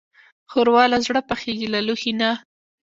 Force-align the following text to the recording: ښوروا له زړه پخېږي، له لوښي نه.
ښوروا 0.51 0.83
له 0.93 0.97
زړه 1.05 1.19
پخېږي، 1.29 1.67
له 1.73 1.79
لوښي 1.87 2.13
نه. 2.21 2.31